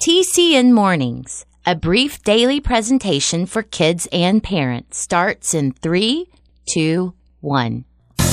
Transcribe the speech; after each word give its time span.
TCN 0.00 0.72
Mornings, 0.72 1.46
a 1.64 1.74
brief 1.74 2.22
daily 2.22 2.60
presentation 2.60 3.46
for 3.46 3.62
kids 3.62 4.06
and 4.12 4.42
parents, 4.42 4.98
starts 4.98 5.54
in 5.54 5.72
three, 5.72 6.26
two, 6.66 7.14
one. 7.40 7.84
The 8.18 8.24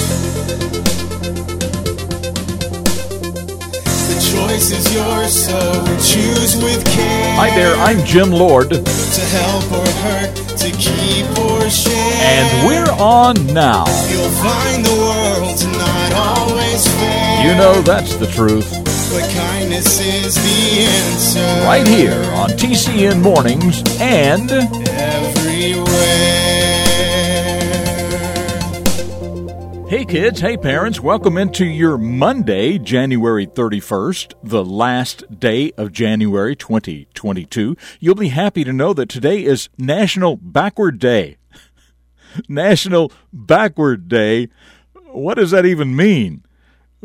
choice 4.35 4.71
is 4.71 4.93
yours, 4.93 5.45
so 5.47 5.83
choose 6.03 6.57
with 6.61 6.85
care. 6.85 7.35
Hi 7.37 7.49
there, 7.55 7.75
I'm 7.77 8.05
Jim 8.05 8.29
Lord, 8.29 8.69
To 8.69 8.81
help 8.85 9.71
or 9.71 9.87
hurt, 10.03 10.35
to 10.35 10.69
keep 10.77 11.25
or 11.39 11.69
share. 11.69 12.13
and 12.21 12.67
we're 12.67 12.91
on 13.01 13.35
now. 13.53 13.85
You'll 14.11 14.29
find 14.43 14.85
the 14.85 14.91
world's 14.99 15.65
not 15.65 16.13
always 16.13 16.87
fair. 16.87 17.47
You 17.47 17.55
know 17.55 17.81
that's 17.81 18.15
the 18.17 18.27
truth. 18.27 18.69
But 19.11 19.29
kindness 19.31 19.99
is 19.99 20.35
the 20.35 20.85
answer. 20.85 21.39
Right 21.65 21.87
here 21.87 22.23
on 22.33 22.49
TCN 22.51 23.21
Mornings 23.21 23.83
and 23.99 24.49
Everywhere. 24.51 25.93
Hey 29.93 30.05
kids, 30.05 30.39
hey 30.39 30.57
parents, 30.57 30.99
welcome 30.99 31.37
into 31.37 31.65
your 31.65 31.99
Monday, 31.99 32.79
January 32.79 33.45
31st, 33.45 34.33
the 34.41 34.65
last 34.65 35.39
day 35.39 35.71
of 35.77 35.91
January 35.91 36.55
2022. 36.55 37.77
You'll 37.99 38.15
be 38.15 38.29
happy 38.29 38.63
to 38.63 38.73
know 38.73 38.93
that 38.93 39.09
today 39.09 39.43
is 39.43 39.69
National 39.77 40.35
Backward 40.35 40.97
Day. 40.97 41.37
National 42.49 43.11
Backward 43.31 44.07
Day. 44.07 44.49
What 45.11 45.35
does 45.35 45.51
that 45.51 45.67
even 45.67 45.95
mean? 45.95 46.43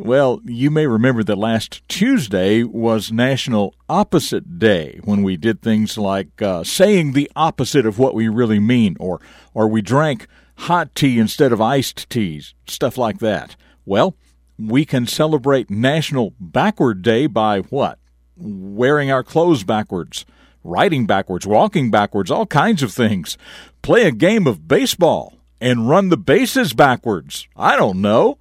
Well, 0.01 0.41
you 0.45 0.71
may 0.71 0.87
remember 0.87 1.25
that 1.25 1.39
last 1.39 1.83
Tuesday 1.89 2.63
was 2.63 3.11
National 3.11 3.75
Opposite 3.89 4.61
Day 4.61 5.01
when 5.03 5.25
we 5.25 5.37
did 5.37 5.61
things 5.61 5.99
like 5.99 6.41
uh, 6.41 6.63
saying 6.63 7.13
the 7.13 7.29
opposite 7.35 7.85
of 7.85 7.99
what 7.99 8.15
we 8.15 8.29
really 8.29 8.61
mean, 8.61 8.97
or 9.01 9.21
or 9.55 9.67
we 9.67 9.83
drank 9.83 10.29
hot 10.59 10.95
tea 10.95 11.19
instead 11.19 11.51
of 11.51 11.61
iced 11.61 12.09
teas, 12.09 12.55
stuff 12.69 12.97
like 12.97 13.19
that. 13.19 13.57
Well, 13.85 14.15
we 14.57 14.85
can 14.85 15.05
celebrate 15.09 15.69
National 15.69 16.33
Backward 16.39 17.03
Day 17.03 17.27
by 17.27 17.59
what? 17.63 17.99
Wearing 18.37 19.11
our 19.11 19.25
clothes 19.25 19.65
backwards, 19.65 20.25
riding 20.63 21.07
backwards, 21.07 21.45
walking 21.45 21.91
backwards, 21.91 22.31
all 22.31 22.47
kinds 22.47 22.85
of 22.85 22.93
things. 22.93 23.37
Play 23.83 24.05
a 24.05 24.13
game 24.13 24.47
of 24.47 24.69
baseball 24.69 25.35
and 25.61 25.89
run 25.89 26.09
the 26.09 26.17
bases 26.17 26.73
backwards. 26.73 27.49
I 27.57 27.75
don't 27.75 28.01
know. 28.01 28.39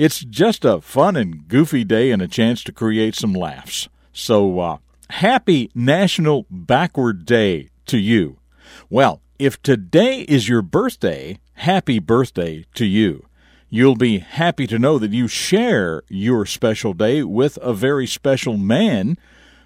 It's 0.00 0.20
just 0.20 0.64
a 0.64 0.80
fun 0.80 1.14
and 1.14 1.46
goofy 1.46 1.84
day 1.84 2.10
and 2.10 2.22
a 2.22 2.26
chance 2.26 2.64
to 2.64 2.72
create 2.72 3.14
some 3.14 3.34
laughs. 3.34 3.90
So, 4.14 4.58
uh, 4.58 4.78
happy 5.10 5.70
National 5.74 6.46
Backward 6.50 7.26
Day 7.26 7.68
to 7.84 7.98
you. 7.98 8.38
Well, 8.88 9.20
if 9.38 9.60
today 9.60 10.22
is 10.22 10.48
your 10.48 10.62
birthday, 10.62 11.38
happy 11.52 11.98
birthday 11.98 12.64
to 12.76 12.86
you. 12.86 13.26
You'll 13.68 13.94
be 13.94 14.20
happy 14.20 14.66
to 14.68 14.78
know 14.78 14.98
that 14.98 15.12
you 15.12 15.28
share 15.28 16.02
your 16.08 16.46
special 16.46 16.94
day 16.94 17.22
with 17.22 17.58
a 17.60 17.74
very 17.74 18.06
special 18.06 18.56
man 18.56 19.18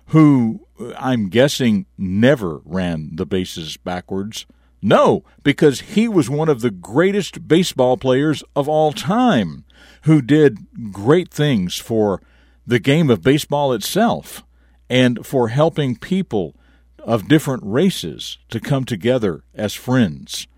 who 0.06 0.66
I'm 0.98 1.28
guessing 1.28 1.86
never 1.96 2.60
ran 2.64 3.14
the 3.14 3.24
bases 3.24 3.77
backwards. 3.77 4.46
No, 4.86 5.24
because 5.42 5.80
he 5.80 6.08
was 6.08 6.28
one 6.28 6.50
of 6.50 6.60
the 6.60 6.70
greatest 6.70 7.48
baseball 7.48 7.96
players 7.96 8.44
of 8.54 8.68
all 8.68 8.92
time 8.92 9.64
who 10.02 10.20
did 10.20 10.92
great 10.92 11.32
things 11.32 11.78
for 11.78 12.20
the 12.66 12.78
game 12.78 13.08
of 13.08 13.22
baseball 13.22 13.72
itself 13.72 14.44
and 14.90 15.24
for 15.24 15.48
helping 15.48 15.96
people 15.96 16.55
of 16.98 17.28
different 17.28 17.62
races 17.64 18.36
to 18.50 18.60
come 18.60 18.84
together 18.84 19.42
as 19.55 19.72
friends. 19.72 20.48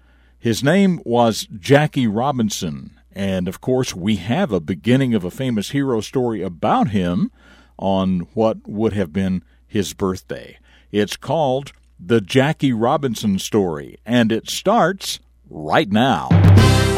His 0.40 0.60
name 0.60 1.00
was 1.04 1.46
Jackie 1.56 2.08
Robinson, 2.08 2.98
and 3.12 3.46
of 3.46 3.60
course, 3.60 3.94
we 3.94 4.16
have 4.16 4.50
a 4.50 4.58
beginning 4.58 5.14
of 5.14 5.22
a 5.22 5.30
famous 5.30 5.70
hero 5.70 6.00
story 6.00 6.42
about 6.42 6.88
him 6.88 7.30
on 7.78 8.26
what 8.34 8.66
would 8.66 8.92
have 8.92 9.12
been 9.12 9.44
his 9.68 9.94
birthday. 9.94 10.58
It's 10.90 11.16
called 11.16 11.70
The 11.98 12.20
Jackie 12.20 12.74
Robinson 12.74 13.38
Story, 13.38 13.98
and 14.04 14.30
it 14.30 14.50
starts 14.50 15.18
right 15.48 15.90
now. 15.90 16.28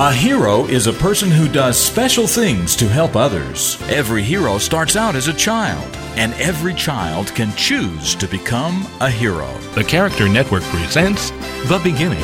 A 0.00 0.12
hero 0.12 0.64
is 0.64 0.86
a 0.86 0.92
person 0.92 1.30
who 1.30 1.48
does 1.48 1.78
special 1.78 2.26
things 2.26 2.74
to 2.76 2.88
help 2.88 3.14
others. 3.14 3.80
Every 3.88 4.22
hero 4.22 4.58
starts 4.58 4.96
out 4.96 5.14
as 5.14 5.28
a 5.28 5.32
child, 5.32 5.96
and 6.16 6.34
every 6.34 6.74
child 6.74 7.28
can 7.28 7.54
choose 7.54 8.16
to 8.16 8.26
become 8.26 8.86
a 9.00 9.08
hero. 9.08 9.56
The 9.74 9.84
Character 9.84 10.28
Network 10.28 10.62
presents 10.64 11.30
The 11.68 11.80
Beginning 11.82 12.22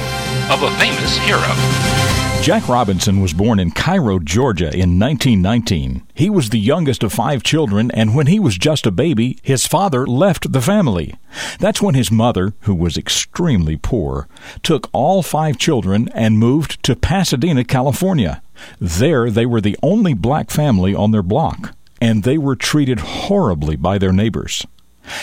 of 0.50 0.62
a 0.62 0.70
Famous 0.78 1.16
Hero. 1.18 2.03
Jack 2.44 2.68
Robinson 2.68 3.22
was 3.22 3.32
born 3.32 3.58
in 3.58 3.70
Cairo, 3.70 4.18
Georgia 4.18 4.66
in 4.66 4.98
1919. 4.98 6.06
He 6.12 6.28
was 6.28 6.50
the 6.50 6.58
youngest 6.58 7.02
of 7.02 7.10
five 7.10 7.42
children, 7.42 7.90
and 7.92 8.14
when 8.14 8.26
he 8.26 8.38
was 8.38 8.58
just 8.58 8.84
a 8.84 8.90
baby, 8.90 9.38
his 9.42 9.66
father 9.66 10.06
left 10.06 10.52
the 10.52 10.60
family. 10.60 11.14
That's 11.58 11.80
when 11.80 11.94
his 11.94 12.10
mother, 12.10 12.52
who 12.60 12.74
was 12.74 12.98
extremely 12.98 13.78
poor, 13.78 14.28
took 14.62 14.90
all 14.92 15.22
five 15.22 15.56
children 15.56 16.10
and 16.14 16.38
moved 16.38 16.82
to 16.82 16.94
Pasadena, 16.94 17.64
California. 17.64 18.42
There, 18.78 19.30
they 19.30 19.46
were 19.46 19.62
the 19.62 19.78
only 19.82 20.12
black 20.12 20.50
family 20.50 20.94
on 20.94 21.12
their 21.12 21.22
block, 21.22 21.74
and 21.98 22.24
they 22.24 22.36
were 22.36 22.56
treated 22.56 23.00
horribly 23.00 23.74
by 23.74 23.96
their 23.96 24.12
neighbors. 24.12 24.66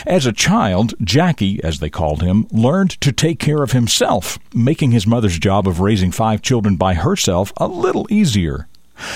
As 0.06 0.25
a 0.25 0.31
child, 0.31 0.94
Jackie, 1.02 1.64
as 1.64 1.80
they 1.80 1.90
called 1.90 2.22
him, 2.22 2.47
learned 2.52 2.92
to 3.02 3.12
take 3.12 3.40
care 3.40 3.64
of 3.64 3.72
himself, 3.72 4.40
making 4.53 4.92
his 4.92 5.08
mother's 5.08 5.40
job 5.40 5.68
of 5.68 5.80
raising 5.80 6.12
five 6.12 6.42
children 6.42 6.75
by 6.75 6.94
herself 6.94 7.52
a 7.58 7.68
little 7.68 8.08
easier. 8.09 8.68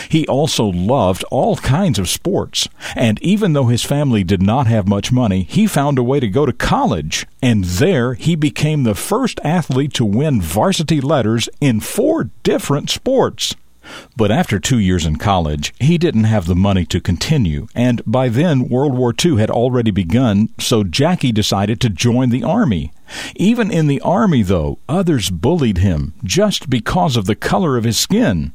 He 0.10 0.28
also 0.28 0.66
loved 0.66 1.24
all 1.26 1.58
kinds 1.58 2.00
of 2.00 2.10
sports, 2.10 2.68
and 2.96 3.22
even 3.22 3.54
though 3.54 3.68
his 3.68 3.84
family 3.84 4.24
did 4.24 4.42
not 4.42 4.68
have 4.68 4.88
much 4.88 5.12
money, 5.12 5.44
he 5.44 5.68
found 5.68 6.00
a 6.00 6.04
way 6.04 6.20
to 6.20 6.28
go 6.28 6.46
to 6.46 6.54
college, 6.54 7.28
and 7.42 7.64
there 7.64 8.16
he 8.16 8.36
became 8.36 8.84
the 8.84 8.96
first 8.96 9.40
athlete 9.44 9.94
to 9.94 10.06
win 10.06 10.42
varsity 10.42 11.02
letters 11.02 11.50
in 11.62 11.80
four 11.80 12.30
different 12.44 12.90
sports. 12.90 13.56
But 14.16 14.32
after 14.32 14.60
two 14.60 14.80
years 14.80 15.06
in 15.06 15.18
college, 15.18 15.74
he 15.80 15.98
didn't 15.98 16.24
have 16.26 16.46
the 16.46 16.56
money 16.56 16.86
to 16.86 17.00
continue, 17.00 17.68
and 17.76 18.02
by 18.06 18.30
then 18.30 18.70
World 18.70 18.96
War 18.96 19.14
II 19.24 19.38
had 19.38 19.50
already 19.50 19.92
begun, 19.92 20.50
so 20.60 20.84
Jackie 20.84 21.32
decided 21.32 21.80
to 21.82 21.90
join 21.90 22.30
the 22.30 22.44
Army. 22.44 22.92
Even 23.36 23.72
in 23.72 23.88
the 23.88 24.02
Army, 24.02 24.42
though, 24.42 24.80
others 24.90 25.30
bullied 25.30 25.80
him 25.80 26.14
just 26.24 26.70
because 26.70 27.16
of 27.16 27.26
the 27.26 27.36
color 27.36 27.78
of 27.78 27.84
his 27.84 27.98
skin. 27.98 28.54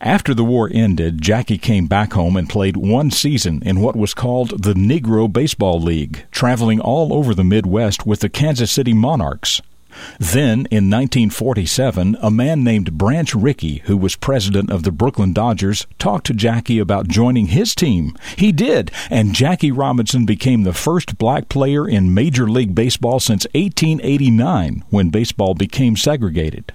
After 0.00 0.34
the 0.34 0.44
war 0.44 0.70
ended, 0.72 1.20
Jackie 1.20 1.58
came 1.58 1.86
back 1.86 2.12
home 2.12 2.36
and 2.36 2.48
played 2.48 2.76
one 2.76 3.10
season 3.10 3.62
in 3.64 3.80
what 3.80 3.96
was 3.96 4.14
called 4.14 4.62
the 4.62 4.74
Negro 4.74 5.30
Baseball 5.32 5.80
League, 5.80 6.26
traveling 6.30 6.80
all 6.80 7.12
over 7.12 7.34
the 7.34 7.44
Midwest 7.44 8.06
with 8.06 8.20
the 8.20 8.28
Kansas 8.28 8.70
City 8.70 8.92
Monarchs. 8.92 9.60
Then, 10.18 10.66
in 10.70 10.90
1947, 10.90 12.16
a 12.20 12.30
man 12.30 12.64
named 12.64 12.98
Branch 12.98 13.34
Rickey, 13.34 13.82
who 13.84 13.96
was 13.96 14.16
president 14.16 14.70
of 14.70 14.82
the 14.82 14.92
Brooklyn 14.92 15.32
Dodgers, 15.32 15.86
talked 15.98 16.26
to 16.26 16.34
Jackie 16.34 16.78
about 16.78 17.08
joining 17.08 17.48
his 17.48 17.74
team. 17.74 18.16
He 18.36 18.52
did, 18.52 18.90
and 19.10 19.34
Jackie 19.34 19.72
Robinson 19.72 20.26
became 20.26 20.62
the 20.62 20.72
first 20.72 21.18
black 21.18 21.48
player 21.48 21.88
in 21.88 22.14
Major 22.14 22.48
League 22.48 22.74
Baseball 22.74 23.20
since 23.20 23.46
1889, 23.54 24.84
when 24.90 25.10
baseball 25.10 25.54
became 25.54 25.96
segregated. 25.96 26.72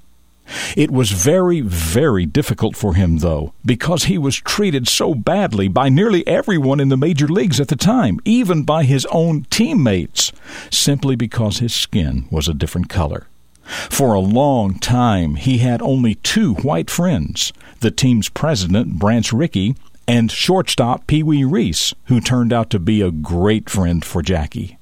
It 0.75 0.91
was 0.91 1.11
very, 1.11 1.61
very 1.61 2.25
difficult 2.25 2.75
for 2.75 2.95
him, 2.95 3.19
though, 3.19 3.53
because 3.65 4.05
he 4.05 4.17
was 4.17 4.35
treated 4.35 4.87
so 4.87 5.13
badly 5.13 5.67
by 5.67 5.89
nearly 5.89 6.25
everyone 6.27 6.79
in 6.79 6.89
the 6.89 6.97
major 6.97 7.27
leagues 7.27 7.59
at 7.59 7.67
the 7.67 7.75
time, 7.75 8.19
even 8.25 8.63
by 8.63 8.83
his 8.83 9.05
own 9.07 9.45
teammates, 9.49 10.31
simply 10.71 11.15
because 11.15 11.59
his 11.59 11.73
skin 11.73 12.27
was 12.31 12.47
a 12.47 12.53
different 12.53 12.89
color. 12.89 13.27
For 13.63 14.13
a 14.13 14.19
long 14.19 14.79
time, 14.79 15.35
he 15.35 15.59
had 15.59 15.81
only 15.81 16.15
two 16.15 16.55
white 16.55 16.89
friends 16.89 17.53
the 17.81 17.91
team's 17.91 18.27
president, 18.27 18.99
Branch 18.99 19.31
Rickey, 19.31 19.75
and 20.07 20.31
shortstop 20.31 21.05
Pee 21.05 21.21
Wee 21.21 21.43
Reese, 21.43 21.93
who 22.05 22.19
turned 22.19 22.51
out 22.51 22.71
to 22.71 22.79
be 22.79 23.01
a 23.01 23.11
great 23.11 23.69
friend 23.69 24.03
for 24.03 24.23
Jackie. 24.23 24.78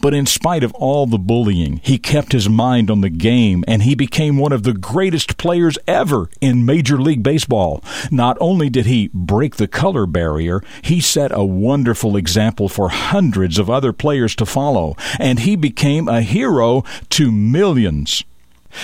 But 0.00 0.14
in 0.14 0.26
spite 0.26 0.64
of 0.64 0.74
all 0.74 1.06
the 1.06 1.18
bullying, 1.18 1.80
he 1.82 1.98
kept 1.98 2.32
his 2.32 2.48
mind 2.48 2.90
on 2.90 3.00
the 3.00 3.10
game 3.10 3.64
and 3.66 3.82
he 3.82 3.94
became 3.94 4.36
one 4.36 4.52
of 4.52 4.62
the 4.62 4.72
greatest 4.72 5.36
players 5.36 5.78
ever 5.86 6.28
in 6.40 6.66
Major 6.66 7.00
League 7.00 7.22
Baseball. 7.22 7.82
Not 8.10 8.36
only 8.40 8.70
did 8.70 8.86
he 8.86 9.10
break 9.12 9.56
the 9.56 9.68
color 9.68 10.06
barrier, 10.06 10.62
he 10.82 11.00
set 11.00 11.32
a 11.32 11.44
wonderful 11.44 12.16
example 12.16 12.68
for 12.68 12.88
hundreds 12.88 13.58
of 13.58 13.70
other 13.70 13.92
players 13.92 14.34
to 14.36 14.46
follow, 14.46 14.96
and 15.18 15.40
he 15.40 15.56
became 15.56 16.08
a 16.08 16.22
hero 16.22 16.84
to 17.10 17.30
millions. 17.30 18.24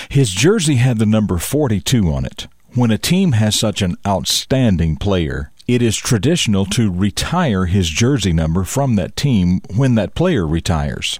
His 0.09 0.31
jersey 0.31 0.75
had 0.75 0.99
the 0.99 1.05
number 1.05 1.37
42 1.37 2.09
on 2.11 2.25
it. 2.25 2.47
When 2.73 2.91
a 2.91 2.97
team 2.97 3.33
has 3.33 3.59
such 3.59 3.81
an 3.81 3.97
outstanding 4.07 4.95
player, 4.95 5.50
it 5.67 5.81
is 5.81 5.97
traditional 5.97 6.65
to 6.67 6.91
retire 6.91 7.65
his 7.65 7.89
jersey 7.89 8.33
number 8.33 8.63
from 8.63 8.95
that 8.95 9.15
team 9.15 9.61
when 9.75 9.95
that 9.95 10.15
player 10.15 10.45
retires. 10.45 11.19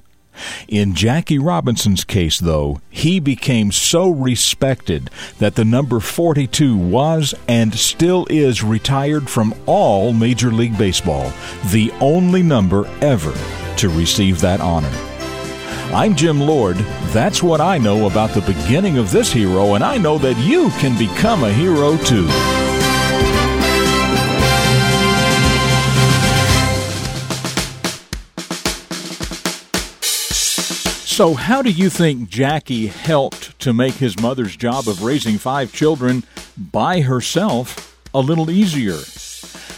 In 0.68 0.96
Jackie 0.96 1.40
Robinson's 1.40 2.04
case, 2.04 2.40
though, 2.40 2.82
he 2.90 3.20
became 3.20 3.72
so 3.72 4.10
respected 4.10 5.10
that 5.40 5.56
the 5.56 5.66
number 5.66 6.00
42 6.00 6.78
was 6.78 7.36
and 7.48 7.74
still 7.76 8.26
is 8.30 8.64
retired 8.64 9.30
from 9.30 9.54
all 9.66 10.14
Major 10.14 10.52
League 10.52 10.78
Baseball, 10.78 11.32
the 11.72 11.92
only 12.00 12.42
number 12.42 12.88
ever 13.02 13.34
to 13.78 13.90
receive 13.90 14.40
that 14.42 14.62
honor. 14.62 14.92
I'm 15.94 16.16
Jim 16.16 16.40
Lord. 16.40 16.78
That's 17.12 17.44
what 17.44 17.60
I 17.60 17.78
know 17.78 18.08
about 18.08 18.30
the 18.30 18.42
beginning 18.42 18.98
of 18.98 19.12
this 19.12 19.32
hero, 19.32 19.74
and 19.76 19.84
I 19.84 19.98
know 19.98 20.18
that 20.20 20.38
you 20.38 20.70
can 20.80 20.98
become 20.98 21.44
a 21.44 21.52
hero 21.52 21.98
too. 21.98 22.71
So, 31.12 31.34
how 31.34 31.62
do 31.62 31.70
you 31.70 31.90
think 31.90 32.30
Jackie 32.30 32.88
helped 32.88 33.60
to 33.60 33.74
make 33.74 33.96
his 33.96 34.18
mother's 34.18 34.56
job 34.56 34.88
of 34.88 35.04
raising 35.04 35.38
five 35.38 35.74
children 35.74 36.24
by 36.58 37.02
herself 37.02 38.00
a 38.14 38.22
little 38.22 38.50
easier? 38.50 38.98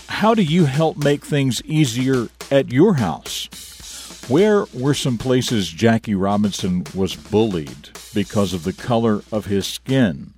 How 0.07 0.35
do 0.35 0.44
you 0.44 0.65
help 0.65 0.95
make 0.95 1.25
things 1.25 1.59
easier 1.63 2.27
at 2.51 2.71
your 2.71 2.94
house? 2.94 3.50
Where 4.30 4.65
were 4.75 4.94
some 4.94 5.18
places 5.18 5.69
Jackie 5.69 6.13
Robinson 6.13 6.83
was 6.94 7.15
bullied 7.15 7.89
because 8.13 8.53
of 8.53 8.63
the 8.63 8.71
color 8.71 9.24
of 9.31 9.47
his 9.47 9.65
skin? 9.65 10.35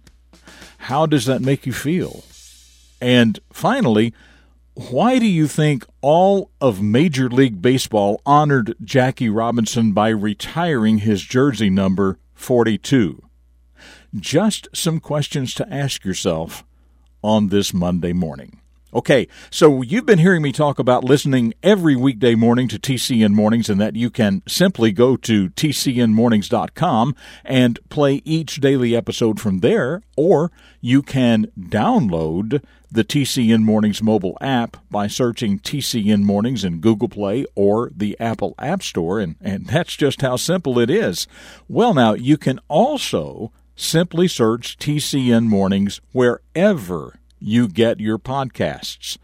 How 0.77 1.05
does 1.05 1.25
that 1.25 1.41
make 1.41 1.65
you 1.65 1.73
feel? 1.73 2.23
And 3.01 3.37
finally, 3.51 4.13
why 4.75 5.19
do 5.19 5.25
you 5.25 5.47
think 5.47 5.85
all 6.01 6.51
of 6.59 6.81
Major 6.81 7.29
League 7.29 7.61
Baseball 7.61 8.21
honored 8.25 8.75
Jackie 8.83 9.29
Robinson 9.29 9.93
by 9.93 10.09
retiring 10.09 10.97
his 10.97 11.21
jersey 11.21 11.69
number 11.69 12.19
42? 12.33 13.23
Just 14.13 14.67
some 14.73 14.99
questions 14.99 15.53
to 15.53 15.73
ask 15.73 16.03
yourself 16.03 16.65
on 17.23 17.47
this 17.47 17.73
Monday 17.73 18.11
morning. 18.11 18.59
Okay, 18.95 19.27
so 19.49 19.81
you've 19.81 20.05
been 20.05 20.19
hearing 20.19 20.41
me 20.41 20.53
talk 20.53 20.79
about 20.79 21.03
listening 21.03 21.53
every 21.61 21.97
weekday 21.97 22.33
morning 22.33 22.69
to 22.69 22.79
TCN 22.79 23.33
Mornings 23.33 23.69
and 23.69 23.81
that 23.81 23.97
you 23.97 24.09
can 24.09 24.41
simply 24.47 24.93
go 24.93 25.17
to 25.17 25.49
tcnmornings.com 25.49 27.13
and 27.43 27.89
play 27.89 28.21
each 28.23 28.61
daily 28.61 28.95
episode 28.95 29.37
from 29.37 29.59
there, 29.59 30.01
or 30.15 30.49
you 30.79 31.01
can 31.01 31.47
download 31.59 32.63
the 32.89 33.03
TCN 33.03 33.63
Mornings 33.63 34.01
mobile 34.01 34.37
app 34.39 34.77
by 34.89 35.07
searching 35.07 35.59
TCN 35.59 36.23
Mornings 36.23 36.63
in 36.63 36.79
Google 36.79 37.09
Play 37.09 37.45
or 37.53 37.91
the 37.93 38.15
Apple 38.17 38.55
App 38.57 38.81
Store, 38.81 39.19
and, 39.19 39.35
and 39.41 39.67
that's 39.67 39.97
just 39.97 40.21
how 40.21 40.37
simple 40.37 40.79
it 40.79 40.89
is. 40.89 41.27
Well, 41.67 41.93
now, 41.93 42.13
you 42.13 42.37
can 42.37 42.61
also 42.69 43.51
simply 43.75 44.29
search 44.29 44.77
TCN 44.77 45.47
Mornings 45.47 45.99
wherever 46.13 47.19
you 47.39 47.67
get 47.67 47.99
your 47.99 48.17
podcasts. 48.17 49.17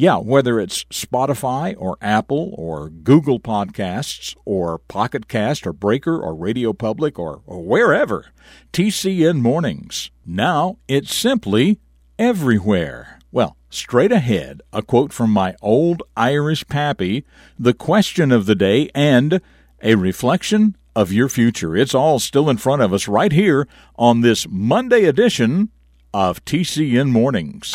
Yeah, 0.00 0.18
whether 0.18 0.60
it's 0.60 0.84
Spotify 0.84 1.74
or 1.76 1.98
Apple 2.00 2.54
or 2.56 2.88
Google 2.88 3.40
Podcasts 3.40 4.36
or 4.44 4.78
Pocket 4.78 5.26
Cast 5.26 5.66
or 5.66 5.72
Breaker 5.72 6.20
or 6.20 6.36
Radio 6.36 6.72
Public 6.72 7.18
or, 7.18 7.42
or 7.46 7.64
wherever, 7.64 8.26
TCN 8.72 9.40
Mornings. 9.40 10.12
Now 10.24 10.78
it's 10.86 11.12
simply 11.12 11.80
everywhere. 12.16 13.18
Well, 13.32 13.56
straight 13.70 14.12
ahead, 14.12 14.62
a 14.72 14.82
quote 14.82 15.12
from 15.12 15.30
my 15.30 15.56
old 15.60 16.04
Irish 16.16 16.64
pappy, 16.68 17.24
the 17.58 17.74
question 17.74 18.30
of 18.30 18.46
the 18.46 18.54
day, 18.54 18.90
and 18.94 19.40
a 19.82 19.96
reflection 19.96 20.76
of 20.94 21.12
your 21.12 21.28
future. 21.28 21.76
It's 21.76 21.94
all 21.94 22.18
still 22.18 22.48
in 22.48 22.56
front 22.56 22.82
of 22.82 22.92
us 22.92 23.08
right 23.08 23.32
here 23.32 23.66
on 23.96 24.20
this 24.20 24.46
Monday 24.48 25.04
edition 25.04 25.70
of 26.12 26.44
TCN 26.44 27.10
Mornings. 27.10 27.74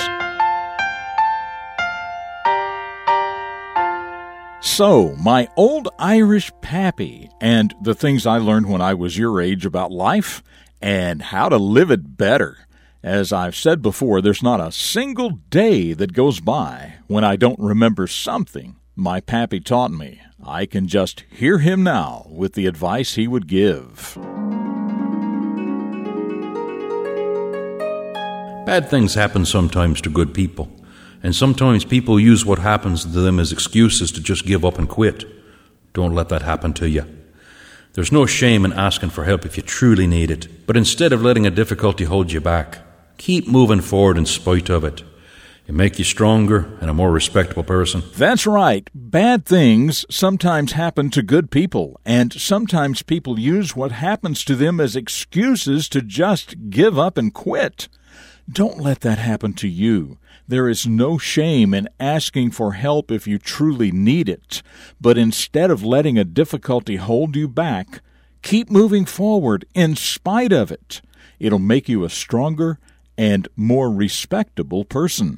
So, 4.61 5.15
my 5.17 5.49
old 5.57 5.89
Irish 5.99 6.51
pappy 6.61 7.29
and 7.41 7.75
the 7.81 7.93
things 7.93 8.25
I 8.25 8.37
learned 8.37 8.69
when 8.69 8.81
I 8.81 8.93
was 8.93 9.17
your 9.17 9.41
age 9.41 9.65
about 9.65 9.91
life 9.91 10.41
and 10.81 11.21
how 11.21 11.49
to 11.49 11.57
live 11.57 11.91
it 11.91 12.17
better. 12.17 12.59
As 13.03 13.33
I've 13.33 13.55
said 13.55 13.81
before, 13.81 14.21
there's 14.21 14.41
not 14.41 14.61
a 14.61 14.71
single 14.71 15.31
day 15.49 15.93
that 15.93 16.13
goes 16.13 16.39
by 16.39 16.95
when 17.07 17.23
I 17.23 17.35
don't 17.35 17.59
remember 17.59 18.07
something 18.07 18.77
my 18.95 19.19
pappy 19.19 19.59
taught 19.59 19.91
me. 19.91 20.21
I 20.45 20.65
can 20.65 20.87
just 20.87 21.23
hear 21.31 21.59
him 21.59 21.83
now 21.83 22.27
with 22.29 22.53
the 22.53 22.67
advice 22.67 23.15
he 23.15 23.27
would 23.27 23.47
give. 23.47 24.17
Bad 28.65 28.89
things 28.89 29.15
happen 29.15 29.45
sometimes 29.45 29.99
to 30.01 30.09
good 30.09 30.33
people, 30.33 30.71
and 31.21 31.35
sometimes 31.35 31.83
people 31.83 32.17
use 32.17 32.45
what 32.45 32.59
happens 32.59 33.03
to 33.03 33.09
them 33.09 33.37
as 33.37 33.51
excuses 33.51 34.09
to 34.13 34.21
just 34.21 34.45
give 34.45 34.63
up 34.63 34.79
and 34.79 34.87
quit. 34.87 35.25
Don't 35.93 36.15
let 36.15 36.29
that 36.29 36.43
happen 36.43 36.71
to 36.75 36.89
you. 36.89 37.05
There's 37.91 38.11
no 38.11 38.25
shame 38.25 38.63
in 38.63 38.71
asking 38.71 39.09
for 39.09 39.25
help 39.25 39.45
if 39.45 39.57
you 39.57 39.63
truly 39.63 40.07
need 40.07 40.31
it, 40.31 40.65
but 40.65 40.77
instead 40.77 41.11
of 41.11 41.21
letting 41.21 41.45
a 41.45 41.51
difficulty 41.51 42.05
hold 42.05 42.31
you 42.31 42.39
back, 42.39 42.79
keep 43.17 43.49
moving 43.49 43.81
forward 43.81 44.17
in 44.17 44.25
spite 44.25 44.69
of 44.69 44.85
it. 44.85 45.03
It 45.67 45.75
make 45.75 45.99
you 45.99 46.05
stronger 46.05 46.77
and 46.79 46.89
a 46.89 46.93
more 46.93 47.11
respectable 47.11 47.63
person. 47.63 48.01
That's 48.15 48.47
right. 48.47 48.89
Bad 48.95 49.45
things 49.45 50.05
sometimes 50.09 50.71
happen 50.71 51.09
to 51.11 51.21
good 51.21 51.51
people, 51.51 51.99
and 52.05 52.31
sometimes 52.31 53.03
people 53.03 53.37
use 53.37 53.75
what 53.75 53.91
happens 53.91 54.45
to 54.45 54.55
them 54.55 54.79
as 54.79 54.95
excuses 54.95 55.89
to 55.89 56.01
just 56.01 56.69
give 56.69 56.97
up 56.97 57.17
and 57.17 57.33
quit. 57.33 57.89
Don't 58.51 58.79
let 58.79 58.99
that 59.01 59.19
happen 59.19 59.53
to 59.53 59.69
you. 59.69 60.17
There 60.47 60.67
is 60.67 60.85
no 60.85 61.17
shame 61.17 61.73
in 61.73 61.87
asking 61.97 62.51
for 62.51 62.73
help 62.73 63.09
if 63.09 63.25
you 63.25 63.39
truly 63.39 63.89
need 63.89 64.27
it, 64.27 64.61
but 64.99 65.17
instead 65.17 65.71
of 65.71 65.85
letting 65.85 66.17
a 66.17 66.25
difficulty 66.25 66.97
hold 66.97 67.37
you 67.37 67.47
back, 67.47 68.01
keep 68.41 68.69
moving 68.69 69.05
forward 69.05 69.63
in 69.73 69.95
spite 69.95 70.51
of 70.51 70.71
it. 70.71 71.01
It'll 71.39 71.59
make 71.59 71.87
you 71.87 72.03
a 72.03 72.09
stronger 72.09 72.79
and 73.17 73.47
more 73.55 73.89
respectable 73.89 74.83
person. 74.83 75.37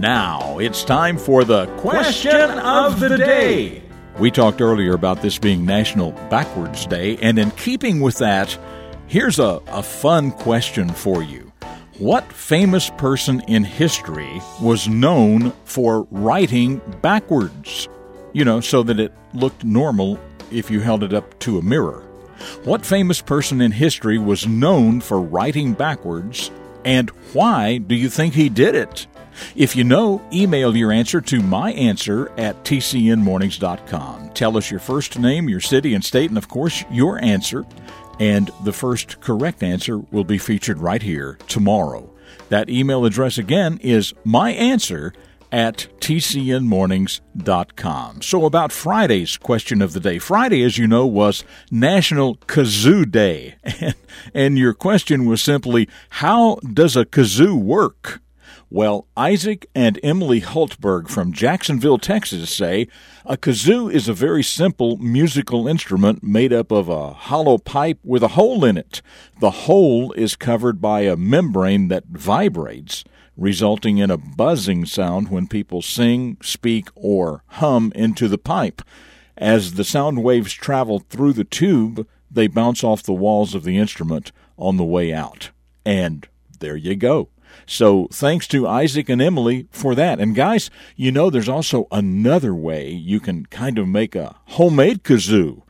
Now 0.00 0.58
it's 0.58 0.82
time 0.82 1.16
for 1.16 1.44
the 1.44 1.66
question 1.78 2.50
of 2.58 2.98
the 2.98 3.16
day. 3.16 3.83
We 4.18 4.30
talked 4.30 4.60
earlier 4.60 4.94
about 4.94 5.22
this 5.22 5.38
being 5.38 5.66
National 5.66 6.12
Backwards 6.30 6.86
Day, 6.86 7.18
and 7.20 7.36
in 7.36 7.50
keeping 7.52 8.00
with 8.00 8.18
that, 8.18 8.56
here's 9.08 9.40
a, 9.40 9.60
a 9.66 9.82
fun 9.82 10.30
question 10.30 10.88
for 10.88 11.20
you. 11.20 11.52
What 11.98 12.32
famous 12.32 12.90
person 12.90 13.40
in 13.48 13.64
history 13.64 14.40
was 14.62 14.88
known 14.88 15.52
for 15.64 16.06
writing 16.12 16.80
backwards? 17.02 17.88
You 18.32 18.44
know, 18.44 18.60
so 18.60 18.84
that 18.84 19.00
it 19.00 19.12
looked 19.32 19.64
normal 19.64 20.20
if 20.52 20.70
you 20.70 20.78
held 20.78 21.02
it 21.02 21.12
up 21.12 21.36
to 21.40 21.58
a 21.58 21.62
mirror. 21.62 22.02
What 22.62 22.86
famous 22.86 23.20
person 23.20 23.60
in 23.60 23.72
history 23.72 24.18
was 24.18 24.46
known 24.46 25.00
for 25.00 25.20
writing 25.20 25.72
backwards, 25.72 26.52
and 26.84 27.10
why 27.32 27.78
do 27.78 27.96
you 27.96 28.08
think 28.08 28.34
he 28.34 28.48
did 28.48 28.76
it? 28.76 29.08
If 29.56 29.76
you 29.76 29.84
know, 29.84 30.26
email 30.32 30.76
your 30.76 30.92
answer 30.92 31.20
to 31.20 31.40
myanswer 31.40 32.32
at 32.38 32.64
tcnmornings.com. 32.64 34.30
Tell 34.30 34.56
us 34.56 34.70
your 34.70 34.80
first 34.80 35.18
name, 35.18 35.48
your 35.48 35.60
city 35.60 35.94
and 35.94 36.04
state, 36.04 36.30
and 36.30 36.38
of 36.38 36.48
course, 36.48 36.84
your 36.90 37.22
answer. 37.22 37.64
And 38.20 38.50
the 38.62 38.72
first 38.72 39.20
correct 39.20 39.62
answer 39.62 39.98
will 39.98 40.24
be 40.24 40.38
featured 40.38 40.78
right 40.78 41.02
here 41.02 41.38
tomorrow. 41.48 42.10
That 42.48 42.70
email 42.70 43.04
address 43.04 43.38
again 43.38 43.78
is 43.82 44.12
myanswer 44.24 45.12
at 45.54 45.86
tcnmornings.com. 46.00 48.22
So, 48.22 48.44
about 48.44 48.72
Friday's 48.72 49.36
question 49.36 49.80
of 49.82 49.92
the 49.92 50.00
day. 50.00 50.18
Friday, 50.18 50.64
as 50.64 50.78
you 50.78 50.88
know, 50.88 51.06
was 51.06 51.44
National 51.70 52.34
Kazoo 52.36 53.08
Day. 53.08 53.54
And, 53.62 53.94
and 54.34 54.58
your 54.58 54.74
question 54.74 55.26
was 55.26 55.40
simply, 55.40 55.88
how 56.10 56.56
does 56.56 56.96
a 56.96 57.04
kazoo 57.04 57.54
work? 57.54 58.20
Well, 58.70 59.06
Isaac 59.16 59.66
and 59.74 59.98
Emily 60.02 60.40
Hultberg 60.40 61.08
from 61.08 61.32
Jacksonville, 61.32 61.98
Texas 61.98 62.50
say 62.50 62.88
a 63.24 63.36
kazoo 63.36 63.90
is 63.90 64.08
a 64.08 64.14
very 64.14 64.42
simple 64.42 64.96
musical 64.96 65.66
instrument 65.68 66.22
made 66.22 66.52
up 66.52 66.70
of 66.70 66.88
a 66.88 67.12
hollow 67.12 67.58
pipe 67.58 67.98
with 68.04 68.22
a 68.22 68.28
hole 68.28 68.64
in 68.64 68.76
it. 68.76 69.00
The 69.40 69.50
hole 69.50 70.12
is 70.12 70.36
covered 70.36 70.80
by 70.80 71.02
a 71.02 71.16
membrane 71.16 71.88
that 71.88 72.04
vibrates, 72.06 73.04
resulting 73.36 73.98
in 73.98 74.10
a 74.10 74.18
buzzing 74.18 74.86
sound 74.86 75.30
when 75.30 75.48
people 75.48 75.82
sing, 75.82 76.36
speak, 76.42 76.88
or 76.94 77.42
hum 77.46 77.92
into 77.94 78.28
the 78.28 78.38
pipe. 78.38 78.82
As 79.36 79.74
the 79.74 79.84
sound 79.84 80.22
waves 80.22 80.52
travel 80.52 81.00
through 81.00 81.32
the 81.32 81.44
tube, 81.44 82.06
they 82.30 82.46
bounce 82.46 82.84
off 82.84 83.02
the 83.02 83.12
walls 83.12 83.54
of 83.54 83.64
the 83.64 83.78
instrument 83.78 84.32
on 84.56 84.76
the 84.76 84.84
way 84.84 85.12
out. 85.12 85.50
And 85.84 86.28
there 86.60 86.76
you 86.76 86.96
go. 86.96 87.28
So 87.66 88.08
thanks 88.12 88.46
to 88.48 88.66
Isaac 88.66 89.08
and 89.08 89.22
Emily 89.22 89.66
for 89.70 89.94
that. 89.94 90.20
And 90.20 90.34
guys, 90.34 90.70
you 90.96 91.10
know, 91.10 91.30
there's 91.30 91.48
also 91.48 91.86
another 91.90 92.54
way 92.54 92.90
you 92.90 93.20
can 93.20 93.46
kind 93.46 93.78
of 93.78 93.88
make 93.88 94.14
a 94.14 94.36
homemade 94.46 95.02
kazoo. 95.02 95.62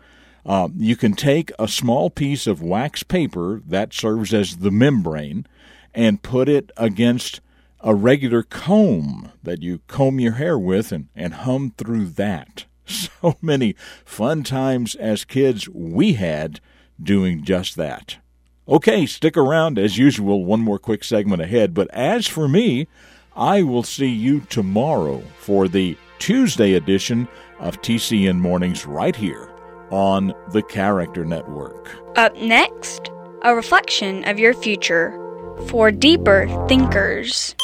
Uh, 0.47 0.69
you 0.77 0.97
can 0.97 1.15
take 1.15 1.51
a 1.59 1.67
small 1.67 2.11
piece 2.11 2.47
of 2.47 2.63
wax 2.63 3.03
paper 3.03 3.63
that 3.67 3.95
serves 3.95 4.35
as 4.35 4.59
the 4.59 4.71
membrane 4.71 5.47
and 5.95 6.23
put 6.23 6.49
it 6.49 6.71
against 6.77 7.41
a 7.81 7.95
regular 7.95 8.43
comb 8.43 9.31
that 9.43 9.63
you 9.63 9.81
comb 9.87 10.19
your 10.19 10.33
hair 10.33 10.59
with 10.59 10.91
and, 10.91 11.09
and 11.15 11.35
hum 11.35 11.73
through 11.77 12.07
that. 12.07 12.65
So 12.87 13.39
many 13.41 13.77
fun 14.05 14.43
times 14.43 14.95
as 14.95 15.25
kids 15.25 15.67
we 15.71 16.15
had 16.15 16.61
doing 17.03 17.43
just 17.43 17.77
that. 17.77 18.19
Okay, 18.67 19.05
stick 19.05 19.37
around 19.37 19.79
as 19.79 19.99
usual, 19.99 20.47
one 20.47 20.61
more 20.61 20.79
quick 20.79 21.05
segment 21.05 21.43
ahead. 21.43 21.75
But 21.75 21.89
as 21.91 22.27
for 22.27 22.49
me, 22.49 22.87
I 23.37 23.63
will 23.63 23.83
see 23.83 24.09
you 24.09 24.41
tomorrow 24.41 25.23
for 25.39 25.69
the 25.69 25.99
Tuesday 26.19 26.73
edition 26.73 27.29
of 27.59 27.83
TCN 27.83 28.39
Mornings 28.39 28.87
right 28.87 29.15
here 29.15 29.51
on 29.91 30.33
the 30.53 30.63
Character 30.63 31.27
Network. 31.27 31.91
Up 32.17 32.35
next, 32.37 33.11
a 33.43 33.55
reflection 33.55 34.25
of 34.25 34.39
your 34.39 34.55
future 34.55 35.13
for 35.69 35.91
deeper 35.91 36.47
thinkers. 36.67 37.55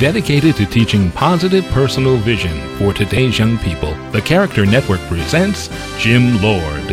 Dedicated 0.00 0.54
to 0.54 0.64
teaching 0.64 1.10
positive 1.10 1.64
personal 1.70 2.18
vision 2.18 2.56
for 2.76 2.94
today's 2.94 3.36
young 3.36 3.58
people, 3.58 3.92
the 4.12 4.22
Character 4.22 4.64
Network 4.64 5.00
presents 5.08 5.68
Jim 5.98 6.40
Lord. 6.40 6.86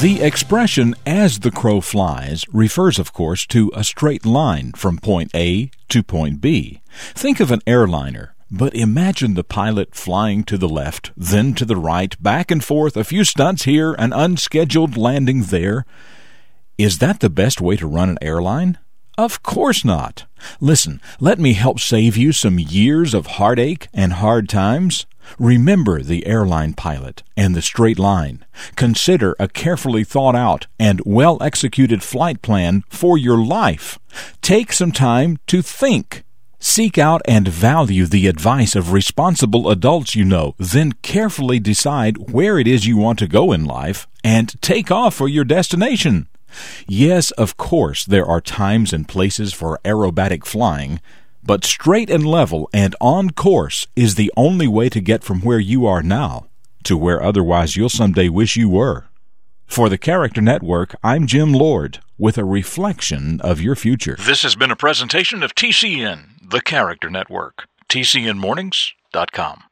The 0.00 0.20
expression 0.22 0.94
as 1.04 1.40
the 1.40 1.50
crow 1.50 1.82
flies 1.82 2.46
refers, 2.54 2.98
of 2.98 3.12
course, 3.12 3.44
to 3.48 3.70
a 3.74 3.84
straight 3.84 4.24
line 4.24 4.72
from 4.72 4.96
point 4.96 5.30
A 5.34 5.70
to 5.90 6.02
point 6.02 6.40
B. 6.40 6.80
Think 6.90 7.38
of 7.38 7.50
an 7.50 7.60
airliner, 7.66 8.34
but 8.50 8.72
imagine 8.72 9.34
the 9.34 9.44
pilot 9.44 9.94
flying 9.94 10.42
to 10.44 10.56
the 10.56 10.70
left, 10.70 11.12
then 11.18 11.52
to 11.52 11.66
the 11.66 11.76
right, 11.76 12.16
back 12.22 12.50
and 12.50 12.64
forth, 12.64 12.96
a 12.96 13.04
few 13.04 13.24
stunts 13.24 13.64
here, 13.64 13.92
an 13.98 14.14
unscheduled 14.14 14.96
landing 14.96 15.42
there. 15.42 15.84
Is 16.78 16.96
that 17.00 17.20
the 17.20 17.28
best 17.28 17.60
way 17.60 17.76
to 17.76 17.86
run 17.86 18.08
an 18.08 18.18
airline? 18.22 18.78
Of 19.20 19.42
course 19.42 19.84
not. 19.84 20.24
Listen, 20.60 20.98
let 21.20 21.38
me 21.38 21.52
help 21.52 21.78
save 21.78 22.16
you 22.16 22.32
some 22.32 22.58
years 22.58 23.12
of 23.12 23.36
heartache 23.36 23.88
and 23.92 24.14
hard 24.14 24.48
times. 24.48 25.04
Remember 25.38 26.00
the 26.00 26.26
airline 26.26 26.72
pilot 26.72 27.22
and 27.36 27.54
the 27.54 27.60
straight 27.60 27.98
line. 27.98 28.46
Consider 28.76 29.36
a 29.38 29.46
carefully 29.46 30.04
thought 30.04 30.34
out 30.34 30.68
and 30.78 31.02
well 31.04 31.36
executed 31.42 32.02
flight 32.02 32.40
plan 32.40 32.82
for 32.88 33.18
your 33.18 33.36
life. 33.44 33.98
Take 34.40 34.72
some 34.72 34.90
time 34.90 35.36
to 35.48 35.60
think. 35.60 36.24
Seek 36.58 36.96
out 36.96 37.20
and 37.26 37.46
value 37.46 38.06
the 38.06 38.26
advice 38.26 38.74
of 38.74 38.90
responsible 38.90 39.68
adults 39.68 40.14
you 40.14 40.24
know, 40.24 40.54
then 40.56 40.92
carefully 41.02 41.58
decide 41.58 42.32
where 42.32 42.58
it 42.58 42.66
is 42.66 42.86
you 42.86 42.96
want 42.96 43.18
to 43.18 43.28
go 43.28 43.52
in 43.52 43.66
life 43.66 44.06
and 44.24 44.54
take 44.62 44.90
off 44.90 45.14
for 45.14 45.28
your 45.28 45.44
destination. 45.44 46.26
Yes, 46.86 47.30
of 47.32 47.56
course, 47.56 48.04
there 48.04 48.26
are 48.26 48.40
times 48.40 48.92
and 48.92 49.08
places 49.08 49.52
for 49.52 49.80
aerobatic 49.84 50.44
flying, 50.44 51.00
but 51.42 51.64
straight 51.64 52.10
and 52.10 52.26
level 52.26 52.68
and 52.72 52.94
on 53.00 53.30
course 53.30 53.86
is 53.96 54.14
the 54.14 54.32
only 54.36 54.68
way 54.68 54.88
to 54.88 55.00
get 55.00 55.24
from 55.24 55.40
where 55.40 55.58
you 55.58 55.86
are 55.86 56.02
now 56.02 56.46
to 56.84 56.96
where 56.96 57.22
otherwise 57.22 57.76
you'll 57.76 57.88
someday 57.88 58.28
wish 58.28 58.56
you 58.56 58.68
were. 58.68 59.06
For 59.66 59.88
the 59.88 59.98
Character 59.98 60.40
Network, 60.40 60.94
I'm 61.02 61.26
Jim 61.26 61.52
Lord 61.52 62.00
with 62.18 62.36
a 62.36 62.44
reflection 62.44 63.40
of 63.40 63.60
your 63.60 63.76
future. 63.76 64.16
This 64.18 64.42
has 64.42 64.56
been 64.56 64.70
a 64.70 64.76
presentation 64.76 65.42
of 65.42 65.54
TCN, 65.54 66.50
the 66.50 66.60
Character 66.60 67.08
Network. 67.08 67.66
TCNMornings.com. 67.88 69.62